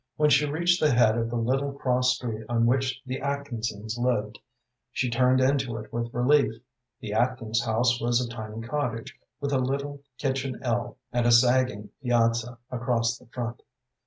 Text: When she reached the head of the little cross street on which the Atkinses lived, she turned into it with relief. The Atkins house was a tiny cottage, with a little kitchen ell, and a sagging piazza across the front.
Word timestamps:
When 0.15 0.31
she 0.31 0.49
reached 0.49 0.79
the 0.81 0.91
head 0.91 1.15
of 1.15 1.29
the 1.29 1.35
little 1.35 1.73
cross 1.73 2.15
street 2.15 2.43
on 2.49 2.65
which 2.65 2.99
the 3.05 3.21
Atkinses 3.21 3.99
lived, 3.99 4.39
she 4.91 5.11
turned 5.11 5.39
into 5.39 5.77
it 5.77 5.93
with 5.93 6.11
relief. 6.11 6.59
The 7.01 7.13
Atkins 7.13 7.63
house 7.63 8.01
was 8.01 8.19
a 8.19 8.27
tiny 8.27 8.61
cottage, 8.61 9.15
with 9.39 9.53
a 9.53 9.59
little 9.59 10.01
kitchen 10.17 10.57
ell, 10.63 10.97
and 11.13 11.27
a 11.27 11.31
sagging 11.31 11.91
piazza 12.03 12.57
across 12.71 13.19
the 13.19 13.27
front. 13.27 13.61